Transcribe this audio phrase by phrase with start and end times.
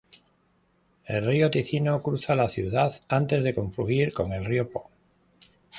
[1.05, 4.89] El río Ticino cruza la ciudad, antes de confluir con el río Po.